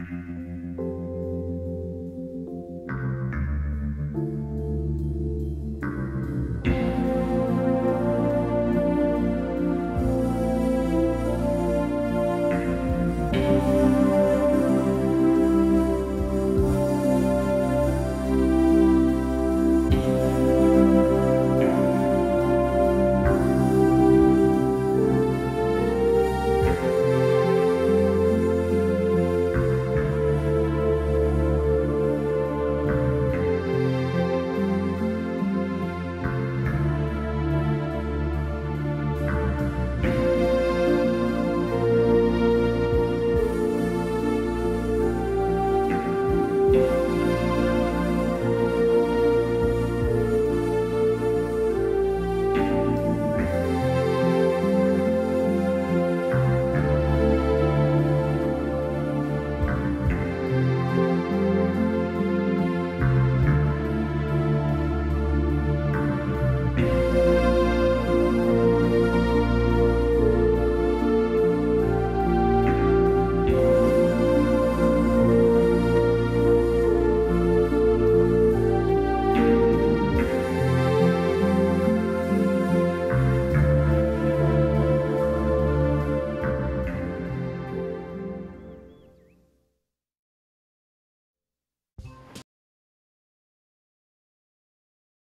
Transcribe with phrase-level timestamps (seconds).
[0.00, 0.59] Mm-hmm.